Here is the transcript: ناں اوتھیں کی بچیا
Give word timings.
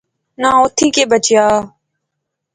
ناں 0.41 0.55
اوتھیں 0.59 0.89
کی 0.95 1.03
بچیا 1.11 1.45